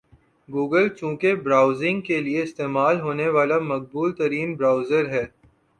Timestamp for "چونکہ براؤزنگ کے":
0.89-2.19